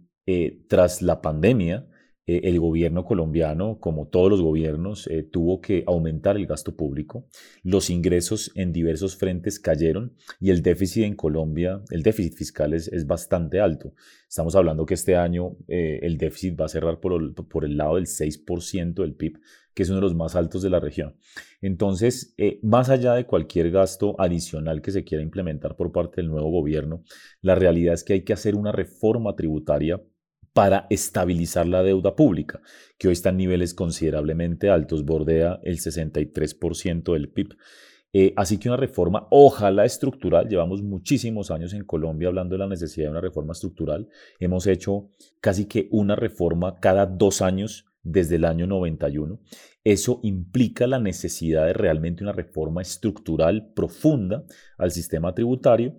tras 0.68 1.02
la 1.02 1.22
pandemia, 1.22 1.88
eh, 2.30 2.42
el 2.44 2.60
gobierno 2.60 3.06
colombiano, 3.06 3.80
como 3.80 4.08
todos 4.08 4.30
los 4.30 4.40
gobiernos, 4.40 5.08
eh, 5.08 5.24
tuvo 5.24 5.62
que 5.62 5.84
aumentar 5.88 6.38
el 6.38 6.46
gasto 6.46 6.76
público. 6.76 7.26
Los 7.64 7.90
ingresos 7.90 8.52
en 8.54 8.72
diversos 8.72 9.16
frentes 9.16 9.60
cayeron 9.60 10.14
y 10.40 10.52
el 10.52 10.62
déficit 10.62 11.06
en 11.06 11.16
Colombia, 11.16 11.82
el 11.90 12.04
déficit 12.04 12.36
fiscal 12.36 12.76
es, 12.76 13.08
bastante 13.08 13.60
alto. 13.60 13.96
Estamos 14.28 14.56
hablando 14.56 14.86
que 14.86 14.94
este 14.94 15.16
año 15.16 15.58
eh, 15.68 16.02
el 16.04 16.20
déficit 16.20 16.60
va 16.60 16.66
a 16.66 16.70
cerrar 16.70 17.00
por 17.00 17.20
el, 17.20 17.34
por 17.34 17.66
el 17.66 17.78
lado 17.78 17.96
del 17.96 18.06
6% 18.06 18.94
del 18.94 19.16
PIB, 19.16 19.40
que 19.74 19.82
es 19.82 19.90
uno 19.90 19.98
de 19.98 20.04
los 20.04 20.14
más 20.14 20.36
altos 20.36 20.62
de 20.62 20.70
la 20.70 20.80
región. 20.80 21.16
Entonces, 21.62 22.36
más 22.62 22.90
allá 22.90 23.14
de 23.14 23.26
cualquier 23.26 23.72
gasto 23.72 24.16
adicional 24.20 24.84
que 24.84 24.92
se 24.92 25.04
quiera 25.04 25.24
implementar 25.24 25.76
por 25.76 25.92
parte 25.92 26.22
del 26.22 26.30
nuevo 26.30 26.52
gobierno, 26.52 27.04
la 27.42 27.56
realidad 27.56 27.96
es 27.96 28.04
que 28.04 28.14
hay 28.14 28.24
que 28.24 28.34
hacer 28.34 28.56
una 28.56 28.72
reforma 28.72 29.36
tributaria 29.36 30.00
para 30.60 30.88
estabilizar 30.90 31.66
la 31.68 31.84
deuda 31.84 32.18
pública, 32.18 32.62
que 32.98 33.08
hoy 33.08 33.14
está 33.14 33.30
en 33.30 33.38
niveles 33.38 33.74
considerablemente 33.74 34.70
altos, 34.70 35.06
bordea 35.06 35.62
el 35.64 35.78
63% 35.80 37.14
del 37.14 37.30
PIB. 37.30 37.56
Eh, 38.12 38.34
así 38.36 38.58
que 38.58 38.68
una 38.68 38.76
reforma, 38.76 39.26
ojalá 39.32 39.86
estructural, 39.86 40.50
llevamos 40.50 40.84
muchísimos 40.84 41.50
años 41.50 41.72
en 41.72 41.86
Colombia 41.86 42.28
hablando 42.28 42.56
de 42.56 42.60
la 42.60 42.68
necesidad 42.68 43.06
de 43.06 43.12
una 43.12 43.22
reforma 43.22 43.54
estructural, 43.54 44.10
hemos 44.38 44.68
hecho 44.68 45.08
casi 45.40 45.64
que 45.64 45.88
una 45.92 46.18
reforma 46.18 46.78
cada 46.82 47.06
dos 47.06 47.42
años 47.42 47.86
desde 48.04 48.36
el 48.36 48.44
año 48.44 48.68
91. 48.68 49.40
Eso 49.86 50.20
implica 50.24 50.88
la 50.88 51.00
necesidad 51.00 51.68
de 51.68 51.74
realmente 51.74 52.22
una 52.22 52.34
reforma 52.34 52.82
estructural 52.82 53.72
profunda 53.74 54.44
al 54.78 54.92
sistema 54.92 55.34
tributario 55.34 55.96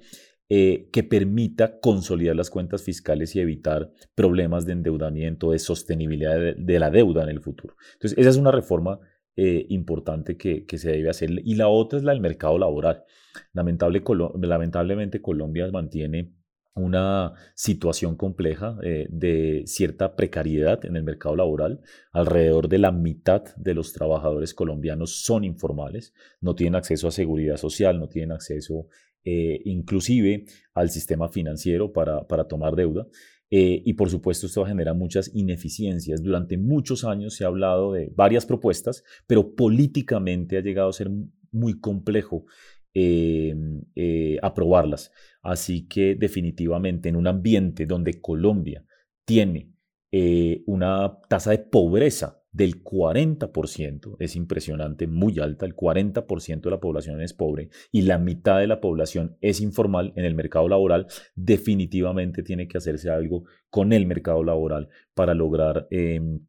eh, 0.53 0.89
que 0.93 1.05
permita 1.05 1.79
consolidar 1.79 2.35
las 2.35 2.51
cuentas 2.51 2.83
fiscales 2.83 3.37
y 3.37 3.41
evitar 3.41 3.93
problemas 4.17 4.67
de 4.67 4.73
endeudamiento, 4.73 5.53
de 5.53 5.61
sostenibilidad 5.61 6.57
de, 6.57 6.79
la 6.81 6.91
deuda 6.91 7.23
en 7.23 7.29
el 7.29 7.41
futuro. 7.41 7.77
Entonces, 7.93 8.19
esa 8.19 8.31
es 8.31 8.37
una 8.37 8.51
reforma 8.51 8.99
eh, 9.37 9.65
importante 9.69 10.37
que, 10.37 10.67
se 10.77 10.91
debe 10.91 11.09
hacer. 11.09 11.31
Y 11.45 11.55
la 11.55 11.69
otra 11.69 12.01
es 12.01 12.05
la 12.05 12.11
del 12.11 12.21
mercado 12.21 12.59
laboral. 12.59 13.05
Lamentable, 13.53 14.03
lamentablemente, 14.41 15.23
Colombia 15.23 15.71
mantiene 15.71 16.33
una 16.75 17.35
situación 17.55 18.17
compleja 18.17 18.77
eh, 18.83 19.07
de 19.09 19.63
cierta 19.67 20.17
precariedad 20.17 20.85
en 20.85 20.97
el 20.97 21.05
mercado 21.05 21.37
laboral. 21.37 21.81
Alrededor 22.11 22.69
de 22.69 22.79
la 22.79 22.91
mitad 22.91 23.45
de 23.57 23.75
los 23.75 23.93
trabajadores 23.93 24.53
colombianos 24.53 25.23
son 25.23 25.45
informales, 25.45 26.13
no 26.41 26.57
tienen 26.57 26.75
acceso 26.75 27.07
a 27.07 27.13
seguridad 27.13 27.57
social, 27.57 28.01
no 28.01 28.09
tienen 28.09 28.33
acceso 28.33 28.89
eh, 29.25 29.61
inclusive 29.65 30.45
al 30.75 30.91
sistema 30.91 31.29
financiero 31.29 31.93
para, 31.93 32.27
para 32.27 32.45
tomar 32.45 32.75
deuda. 32.75 33.07
Eh, 33.53 33.83
y 33.85 33.95
por 33.95 34.09
supuesto 34.09 34.47
esto 34.47 34.65
genera 34.65 34.95
muchas 34.95 35.31
ineficiencias. 35.35 36.23
Durante 36.23 36.57
muchos 36.57 37.05
años 37.05 37.35
se 37.35 37.45
ha 37.45 37.49
hablado 37.49 37.93
de 37.93 38.13
varias 38.15 38.47
propuestas, 38.47 39.03
pero 39.27 39.55
políticamente 39.55 40.57
ha 40.57 40.61
llegado 40.61 40.89
a 40.89 40.93
ser 40.93 41.11
muy 41.51 41.81
complejo 41.81 42.45
eh, 42.95 43.55
aprobarlas. 44.43 45.11
Así 45.43 45.87
que 45.89 46.15
definitivamente 46.15 47.09
en 47.09 47.17
un 47.17 47.27
ambiente 47.27 47.87
donde 47.87 48.21
Colombia 48.21 48.85
tiene 49.25 49.73
una 50.67 51.21
tasa 51.29 51.53
de 51.53 51.59
pobreza 51.59 52.40
del 52.53 52.83
40%, 52.83 54.17
es 54.19 54.37
impresionante, 54.37 55.07
muy 55.07 55.39
alta, 55.39 55.67
el 55.67 55.77
40% 55.77 56.61
de 56.63 56.71
la 56.71 56.81
población 56.81 57.21
es 57.21 57.33
pobre 57.33 57.69
y 57.93 58.03
la 58.03 58.19
mitad 58.19 58.59
de 58.59 58.67
la 58.67 58.81
población 58.81 59.37
es 59.41 59.61
informal 59.61 60.13
en 60.17 60.25
el 60.25 60.35
mercado 60.35 60.69
laboral, 60.69 61.07
definitivamente 61.35 62.43
tiene 62.43 62.67
que 62.67 62.79
hacerse 62.79 63.11
algo 63.11 63.45
con 63.69 63.93
el 63.93 64.07
mercado 64.07 64.43
laboral 64.43 64.89
para 65.15 65.35
lograr 65.35 65.87
em, 65.91 66.41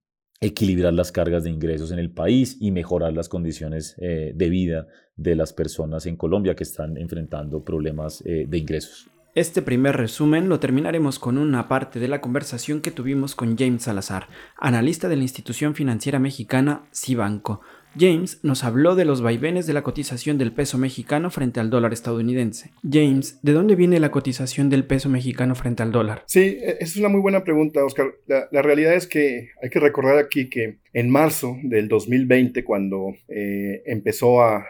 equilibrar 0.41 0.93
las 0.93 1.11
cargas 1.11 1.43
de 1.43 1.51
ingresos 1.51 1.91
en 1.91 1.99
el 1.99 2.11
país 2.11 2.57
y 2.59 2.71
mejorar 2.71 3.13
las 3.13 3.29
condiciones 3.29 3.95
eh, 3.99 4.33
de 4.35 4.49
vida 4.49 4.87
de 5.15 5.35
las 5.35 5.53
personas 5.53 6.07
en 6.07 6.17
Colombia 6.17 6.55
que 6.55 6.63
están 6.63 6.97
enfrentando 6.97 7.63
problemas 7.63 8.23
eh, 8.25 8.45
de 8.49 8.57
ingresos. 8.57 9.10
Este 9.33 9.61
primer 9.61 9.95
resumen 9.95 10.49
lo 10.49 10.59
terminaremos 10.59 11.17
con 11.17 11.37
una 11.37 11.69
parte 11.69 12.01
de 12.01 12.09
la 12.09 12.19
conversación 12.19 12.81
que 12.81 12.91
tuvimos 12.91 13.33
con 13.33 13.57
James 13.57 13.83
Salazar, 13.83 14.27
analista 14.57 15.07
de 15.07 15.15
la 15.15 15.21
institución 15.21 15.73
financiera 15.73 16.19
mexicana 16.19 16.81
Cibanco, 16.93 17.61
James 17.97 18.39
nos 18.43 18.63
habló 18.63 18.95
de 18.95 19.05
los 19.05 19.21
vaivenes 19.21 19.67
de 19.67 19.73
la 19.73 19.83
cotización 19.83 20.37
del 20.37 20.51
peso 20.51 20.77
mexicano 20.77 21.29
frente 21.29 21.59
al 21.59 21.69
dólar 21.69 21.93
estadounidense. 21.93 22.71
James, 22.89 23.39
¿de 23.41 23.51
dónde 23.53 23.75
viene 23.75 23.99
la 23.99 24.11
cotización 24.11 24.69
del 24.69 24.85
peso 24.85 25.09
mexicano 25.09 25.55
frente 25.55 25.83
al 25.83 25.91
dólar? 25.91 26.23
Sí, 26.27 26.57
esa 26.61 26.77
es 26.79 26.97
una 26.97 27.09
muy 27.09 27.21
buena 27.21 27.43
pregunta, 27.43 27.83
Oscar. 27.83 28.13
La, 28.27 28.61
realidad 28.61 28.93
es 28.93 29.07
que 29.07 29.49
hay 29.61 29.69
que 29.69 29.79
recordar 29.79 30.17
aquí 30.17 30.49
que 30.49 30.77
en 30.93 31.09
marzo 31.09 31.57
del 31.63 31.87
2020, 31.87 32.63
cuando 32.63 33.15
eh, 33.27 33.81
empezó 33.85 34.41
a, 34.41 34.63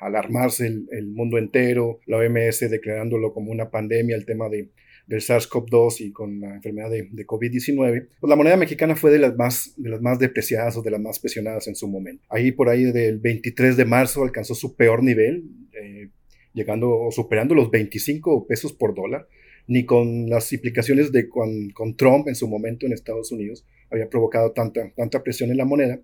alarmarse 0.00 0.66
el, 0.66 1.06
mundo 1.08 1.38
entero, 1.38 2.00
la 2.06 2.18
OMS 2.18 2.60
declarándolo 2.70 3.32
como 3.32 3.50
una 3.50 3.70
pandemia, 3.70 4.16
el 4.16 4.24
tema 4.24 4.48
de 4.48 4.68
del 5.06 5.20
SARS-CoV-2 5.20 6.00
y 6.00 6.12
con 6.12 6.40
la 6.40 6.54
enfermedad 6.54 6.90
de, 6.90 7.26
COVID-19, 7.26 8.08
pues 8.20 8.28
la 8.28 8.36
moneda 8.36 8.56
mexicana 8.56 8.96
fue 8.96 9.10
de 9.10 9.18
las, 9.18 9.36
más, 9.36 9.74
de 9.76 9.90
las 9.90 10.00
más 10.00 10.18
depreciadas 10.18 10.76
o 10.76 10.82
de 10.82 10.90
las 10.90 11.00
más 11.00 11.18
presionadas 11.18 11.66
en 11.68 11.74
su 11.74 11.88
momento. 11.88 12.24
Ahí 12.28 12.52
por 12.52 12.68
ahí 12.68 12.84
del 12.84 13.18
23 13.18 13.76
de 13.76 13.84
marzo 13.84 14.22
alcanzó 14.22 14.54
su 14.54 14.74
peor 14.76 15.02
nivel, 15.02 15.44
eh, 15.72 16.08
llegando 16.54 16.90
o 16.90 17.10
superando 17.10 17.54
los 17.54 17.70
25 17.70 18.46
pesos 18.46 18.72
por 18.72 18.94
dólar, 18.94 19.28
ni 19.66 19.84
con 19.84 20.28
las 20.28 20.52
implicaciones 20.52 21.12
de 21.12 21.28
con, 21.28 21.70
con, 21.70 21.96
Trump 21.96 22.28
en 22.28 22.34
su 22.34 22.48
momento 22.48 22.86
en 22.86 22.92
Estados 22.92 23.32
Unidos 23.32 23.64
había 23.90 24.08
provocado 24.08 24.52
tanta, 24.52 24.92
tanta 24.94 25.22
presión 25.22 25.50
en 25.50 25.56
la 25.56 25.64
moneda. 25.64 26.00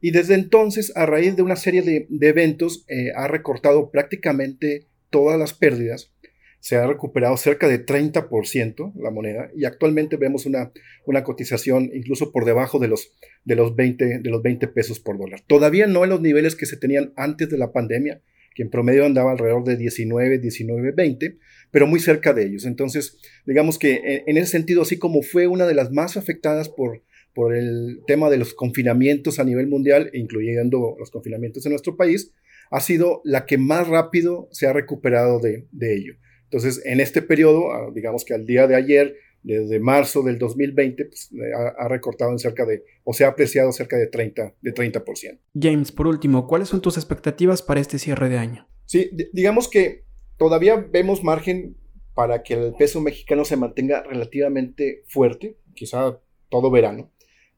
Y 0.00 0.10
desde 0.10 0.34
entonces, 0.34 0.92
a 0.96 1.06
raíz 1.06 1.36
de 1.36 1.42
una 1.42 1.56
serie 1.56 1.82
de, 1.82 2.06
de 2.08 2.28
eventos, 2.28 2.84
eh, 2.88 3.12
ha 3.14 3.28
recortado 3.28 3.90
prácticamente 3.90 4.86
todas 5.10 5.38
las 5.38 5.54
pérdidas 5.54 6.12
se 6.60 6.76
ha 6.76 6.86
recuperado 6.86 7.36
cerca 7.36 7.68
de 7.68 7.84
30% 7.84 8.92
la 8.96 9.10
moneda 9.10 9.50
y 9.56 9.64
actualmente 9.64 10.16
vemos 10.16 10.46
una, 10.46 10.72
una 11.04 11.22
cotización 11.22 11.90
incluso 11.94 12.32
por 12.32 12.44
debajo 12.44 12.78
de 12.78 12.88
los, 12.88 13.12
de, 13.44 13.54
los 13.54 13.76
20, 13.76 14.18
de 14.20 14.30
los 14.30 14.42
20 14.42 14.68
pesos 14.68 15.00
por 15.00 15.18
dólar. 15.18 15.42
Todavía 15.46 15.86
no 15.86 16.04
en 16.04 16.10
los 16.10 16.20
niveles 16.20 16.56
que 16.56 16.66
se 16.66 16.76
tenían 16.76 17.12
antes 17.16 17.48
de 17.50 17.58
la 17.58 17.72
pandemia, 17.72 18.20
que 18.56 18.62
en 18.62 18.70
promedio 18.70 19.04
andaba 19.04 19.32
alrededor 19.32 19.64
de 19.64 19.76
19, 19.76 20.38
19, 20.38 20.92
20, 20.92 21.36
pero 21.70 21.86
muy 21.86 22.00
cerca 22.00 22.32
de 22.32 22.46
ellos. 22.46 22.64
Entonces, 22.64 23.18
digamos 23.44 23.78
que 23.78 24.22
en, 24.26 24.36
ese 24.38 24.50
sentido, 24.52 24.82
así 24.82 24.98
como 24.98 25.20
fue 25.22 25.46
una 25.46 25.66
de 25.66 25.74
las 25.74 25.92
más 25.92 26.16
afectadas 26.16 26.70
por, 26.70 27.02
por 27.34 27.54
el 27.54 28.00
tema 28.06 28.30
de 28.30 28.38
los 28.38 28.54
confinamientos 28.54 29.38
a 29.38 29.44
nivel 29.44 29.66
mundial, 29.66 30.10
incluyendo 30.14 30.96
los 30.98 31.10
confinamientos 31.10 31.66
en 31.66 31.72
nuestro 31.72 31.96
país, 31.96 32.32
ha 32.70 32.80
sido 32.80 33.20
la 33.24 33.44
que 33.44 33.58
más 33.58 33.86
rápido 33.88 34.48
se 34.50 34.66
ha 34.66 34.72
recuperado 34.72 35.38
de, 35.38 35.66
de 35.70 35.94
ello. 35.94 36.14
Entonces, 36.50 36.82
en 36.84 37.00
este 37.00 37.22
periodo, 37.22 37.72
ah, 37.72 37.90
digamos 37.92 38.24
que 38.24 38.34
al 38.34 38.46
día 38.46 38.66
de 38.66 38.76
ayer, 38.76 39.16
desde 39.42 39.78
marzo 39.78 40.22
del 40.22 40.38
2020, 40.38 41.04
pues, 41.04 41.30
ha, 41.78 41.88
recortado 41.88 42.32
en 42.32 42.38
cerca 42.38 42.64
de, 42.64 42.84
o 43.04 43.12
se 43.12 43.24
ha 43.24 43.28
apreciado 43.28 43.72
cerca 43.72 43.96
de 43.96 44.10
30%, 44.10 44.54
de 44.60 44.74
30%. 44.74 45.38
James, 45.58 45.92
por 45.92 46.06
último, 46.06 46.46
¿cuáles 46.46 46.68
son 46.68 46.80
tus 46.80 46.96
expectativas 46.96 47.62
para 47.62 47.80
este 47.80 47.98
cierre 47.98 48.28
de 48.28 48.38
año? 48.38 48.68
Sí, 48.86 49.10
digamos 49.32 49.68
que 49.68 50.04
todavía 50.36 50.76
vemos 50.76 51.22
margen 51.22 51.76
para 52.14 52.42
que 52.42 52.54
el 52.54 52.74
peso 52.74 53.00
mexicano 53.00 53.44
se 53.44 53.56
mantenga 53.56 54.02
relativamente 54.02 55.04
fuerte, 55.08 55.58
quizá 55.74 56.18
todo 56.48 56.70
verano, 56.70 57.12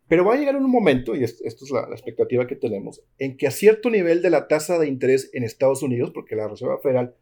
pero 0.09 0.25
va 0.25 0.35
a 0.35 0.38
llegar 0.38 0.57
un 0.57 0.71
momento, 0.71 1.14
y 1.14 1.23
esto, 1.23 1.45
es 1.45 1.71
la, 1.71 1.87
la, 1.87 1.95
expectativa 1.95 2.47
que 2.47 2.57
tenemos, 2.57 3.02
en 3.18 3.37
que 3.37 3.47
a 3.47 3.50
cierto 3.50 3.90
nivel 3.90 4.23
de 4.23 4.30
la 4.30 4.49
tasa 4.49 4.78
de 4.78 4.88
interés 4.88 5.30
en 5.35 5.45
Estados 5.45 5.83
Unidos, 5.83 6.11
porque 6.12 6.35
la 6.35 6.49
Reserva 6.49 6.78
Federal 6.83 7.14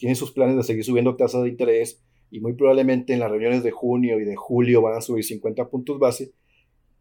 tienen 0.00 0.16
sus 0.16 0.32
planes 0.32 0.56
de 0.56 0.62
seguir 0.62 0.82
subiendo 0.82 1.14
tasas 1.14 1.42
de 1.42 1.50
interés 1.50 2.02
y 2.30 2.40
muy 2.40 2.54
probablemente 2.54 3.12
en 3.12 3.20
las 3.20 3.30
reuniones 3.30 3.62
de 3.62 3.70
junio 3.70 4.18
y 4.18 4.24
de 4.24 4.34
julio 4.34 4.80
van 4.80 4.96
a 4.96 5.02
subir 5.02 5.24
50 5.24 5.68
puntos 5.68 5.98
base, 5.98 6.32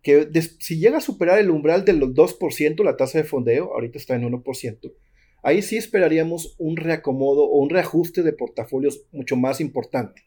que 0.03 0.27
si 0.59 0.79
llega 0.79 0.97
a 0.97 1.01
superar 1.01 1.39
el 1.39 1.49
umbral 1.49 1.85
del 1.85 2.01
2%, 2.01 2.83
la 2.83 2.97
tasa 2.97 3.19
de 3.19 3.23
fondeo, 3.23 3.73
ahorita 3.73 3.97
está 3.97 4.15
en 4.15 4.23
1%, 4.23 4.93
ahí 5.43 5.61
sí 5.61 5.77
esperaríamos 5.77 6.55
un 6.59 6.75
reacomodo 6.75 7.45
o 7.45 7.59
un 7.59 7.69
reajuste 7.69 8.21
de 8.21 8.33
portafolios 8.33 9.05
mucho 9.13 9.37
más 9.37 9.61
importante. 9.61 10.23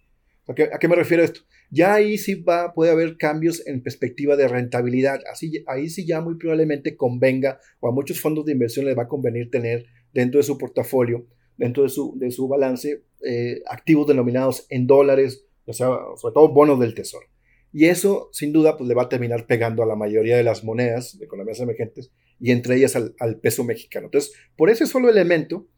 ¿A 0.48 0.54
qué, 0.54 0.70
a 0.72 0.78
qué 0.78 0.88
me 0.88 0.96
refiero 0.96 1.22
esto? 1.22 1.42
Ya 1.70 1.92
ahí 1.92 2.16
sí 2.16 2.36
va, 2.36 2.72
puede 2.72 2.90
haber 2.90 3.18
cambios 3.18 3.66
en 3.66 3.82
perspectiva 3.82 4.34
de 4.34 4.48
rentabilidad. 4.48 5.20
Así, 5.30 5.62
ahí 5.68 5.88
sí 5.88 6.06
ya 6.06 6.20
muy 6.20 6.36
probablemente 6.36 6.96
convenga 6.96 7.60
o 7.80 7.88
a 7.88 7.92
muchos 7.92 8.20
fondos 8.20 8.46
de 8.46 8.52
inversión 8.52 8.86
les 8.86 8.98
va 8.98 9.04
a 9.04 9.08
convenir 9.08 9.50
tener 9.50 9.86
dentro 10.12 10.38
de 10.38 10.44
su 10.44 10.58
portafolio 10.58 11.26
dentro 11.62 11.84
de 11.84 11.90
su, 11.90 12.18
de 12.18 12.32
su 12.32 12.48
balance 12.48 13.04
eh, 13.24 13.62
activos 13.68 14.08
denominados 14.08 14.66
en 14.68 14.88
dólares, 14.88 15.46
o 15.64 15.72
sea, 15.72 15.96
sobre 16.16 16.34
todo 16.34 16.52
bonos 16.52 16.80
del 16.80 16.92
tesoro. 16.92 17.24
Y 17.72 17.86
eso, 17.86 18.28
sin 18.32 18.52
duda, 18.52 18.76
pues 18.76 18.88
le 18.88 18.94
va 18.94 19.04
a 19.04 19.08
terminar 19.08 19.46
pegando 19.46 19.84
a 19.84 19.86
la 19.86 19.94
mayoría 19.94 20.36
de 20.36 20.42
las 20.42 20.64
monedas 20.64 21.16
de 21.20 21.24
economías 21.24 21.60
emergentes 21.60 22.10
y 22.40 22.50
entre 22.50 22.74
ellas 22.76 22.96
al, 22.96 23.14
al 23.20 23.38
peso 23.38 23.62
mexicano. 23.62 24.06
Entonces, 24.06 24.32
por 24.56 24.70
ese 24.70 24.86
solo 24.86 25.08
elemento, 25.08 25.68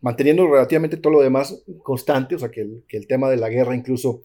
manteniendo 0.00 0.46
relativamente 0.46 0.96
todo 0.96 1.14
lo 1.14 1.22
demás 1.22 1.64
constante, 1.82 2.36
o 2.36 2.38
sea, 2.38 2.52
que 2.52 2.60
el, 2.60 2.84
que 2.86 2.96
el 2.96 3.08
tema 3.08 3.28
de 3.28 3.36
la 3.36 3.48
guerra 3.48 3.74
incluso 3.74 4.22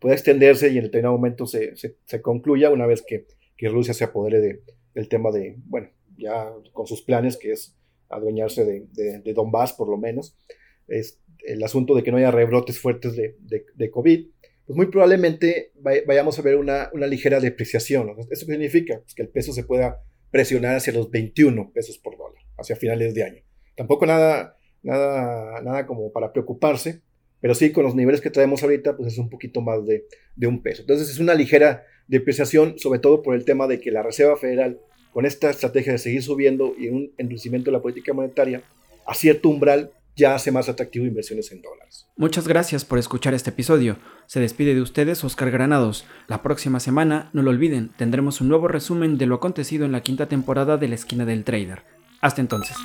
pueda 0.00 0.16
extenderse 0.16 0.68
y 0.68 0.78
en 0.78 0.84
determinado 0.84 1.14
momento 1.14 1.46
se, 1.46 1.76
se, 1.76 1.96
se 2.04 2.20
concluya 2.20 2.70
una 2.70 2.86
vez 2.86 3.04
que, 3.06 3.28
que 3.56 3.68
Rusia 3.68 3.94
se 3.94 4.02
apodere 4.02 4.40
de, 4.40 4.62
del 4.94 5.08
tema 5.08 5.30
de, 5.30 5.54
bueno, 5.66 5.90
ya 6.18 6.50
con 6.72 6.88
sus 6.88 7.02
planes, 7.02 7.36
que 7.36 7.52
es 7.52 7.76
adueñarse 8.10 8.64
de, 8.64 9.20
de, 9.20 9.32
Donbass 9.32 9.72
por 9.72 9.88
lo 9.88 9.96
menos, 9.96 10.36
es 10.88 11.20
el 11.44 11.62
asunto 11.62 11.94
de 11.94 12.02
que 12.02 12.10
no 12.10 12.18
haya 12.18 12.30
rebrotes 12.30 12.78
fuertes 12.78 13.16
de, 13.16 13.36
de 13.40 13.90
COVID, 13.90 14.26
pues 14.70 14.76
muy 14.76 14.86
probablemente 14.86 15.72
vayamos 16.06 16.38
a 16.38 16.42
ver 16.42 16.54
una, 16.54 16.90
una 16.92 17.08
ligera 17.08 17.40
depreciación. 17.40 18.08
¿Eso 18.30 18.46
qué 18.46 18.52
significa? 18.52 19.00
Pues 19.00 19.16
que 19.16 19.22
el 19.22 19.28
peso 19.28 19.52
se 19.52 19.64
pueda 19.64 20.00
presionar 20.30 20.76
hacia 20.76 20.92
los 20.92 21.10
21 21.10 21.72
pesos 21.72 21.98
por 21.98 22.16
dólar, 22.16 22.40
hacia 22.56 22.76
finales 22.76 23.12
de 23.12 23.24
año. 23.24 23.42
Tampoco 23.76 24.06
nada, 24.06 24.56
nada, 24.84 25.60
nada 25.62 25.86
como 25.88 26.12
para 26.12 26.32
preocuparse, 26.32 27.02
pero 27.40 27.56
sí 27.56 27.72
con 27.72 27.82
los 27.82 27.96
niveles 27.96 28.20
que 28.20 28.30
traemos 28.30 28.62
ahorita, 28.62 28.96
pues 28.96 29.12
es 29.12 29.18
un 29.18 29.28
poquito 29.28 29.60
más 29.60 29.84
de, 29.86 30.04
de 30.36 30.46
un 30.46 30.62
peso. 30.62 30.82
Entonces 30.82 31.10
es 31.10 31.18
una 31.18 31.34
ligera 31.34 31.84
depreciación, 32.06 32.78
sobre 32.78 33.00
todo 33.00 33.22
por 33.22 33.34
el 33.34 33.44
tema 33.44 33.66
de 33.66 33.80
que 33.80 33.90
la 33.90 34.04
Reserva 34.04 34.36
Federal, 34.36 34.78
con 35.12 35.26
esta 35.26 35.50
estrategia 35.50 35.92
de 35.92 35.98
seguir 35.98 36.22
subiendo 36.22 36.74
y 36.78 36.88
un 36.88 37.12
endurecimiento 37.18 37.70
de 37.70 37.76
la 37.76 37.82
política 37.82 38.12
monetaria, 38.12 38.62
a 39.06 39.14
cierto 39.14 39.48
umbral 39.48 39.90
ya 40.16 40.34
hace 40.34 40.52
más 40.52 40.68
atractivo 40.68 41.06
inversiones 41.06 41.50
en 41.52 41.62
dólares. 41.62 42.06
Muchas 42.16 42.46
gracias 42.46 42.84
por 42.84 42.98
escuchar 42.98 43.32
este 43.32 43.50
episodio. 43.50 43.96
Se 44.26 44.40
despide 44.40 44.74
de 44.74 44.82
ustedes 44.82 45.24
Oscar 45.24 45.50
Granados. 45.50 46.04
La 46.28 46.42
próxima 46.42 46.80
semana, 46.80 47.30
no 47.32 47.42
lo 47.42 47.50
olviden, 47.50 47.90
tendremos 47.96 48.40
un 48.40 48.48
nuevo 48.48 48.68
resumen 48.68 49.18
de 49.18 49.26
lo 49.26 49.36
acontecido 49.36 49.86
en 49.86 49.92
la 49.92 50.02
quinta 50.02 50.26
temporada 50.26 50.76
de 50.76 50.88
la 50.88 50.94
esquina 50.94 51.24
del 51.24 51.44
trader. 51.44 51.82
Hasta 52.20 52.42
entonces. 52.42 52.76